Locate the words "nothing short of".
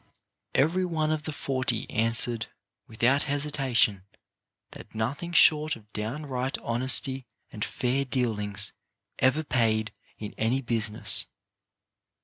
4.95-5.93